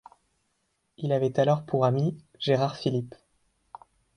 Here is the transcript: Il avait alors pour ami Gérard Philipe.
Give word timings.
Il 0.97 1.11
avait 1.11 1.39
alors 1.39 1.63
pour 1.63 1.85
ami 1.85 2.17
Gérard 2.39 2.75
Philipe. 2.75 3.13